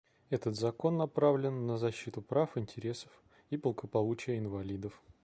Этот 0.31 0.55
закон 0.57 0.97
направлен 0.97 1.67
на 1.67 1.77
защиту 1.77 2.23
прав, 2.23 2.57
интересов 2.57 3.11
и 3.51 3.57
благополучия 3.57 4.39
инвалидов. 4.39 4.99